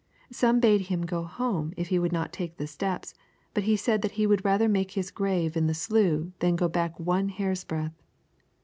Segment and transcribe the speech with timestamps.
[0.31, 3.13] Some bade him go home if he would not take the steps,
[3.53, 6.67] but he said that he would rather make his grave in the slough than go
[6.67, 7.93] back one hairsbreadth.